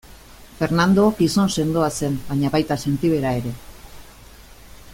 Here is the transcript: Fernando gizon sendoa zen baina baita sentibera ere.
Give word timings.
Fernando 0.61 1.03
gizon 1.19 1.51
sendoa 1.57 1.89
zen 1.99 2.15
baina 2.31 2.51
baita 2.57 2.79
sentibera 2.87 3.35
ere. 3.43 3.53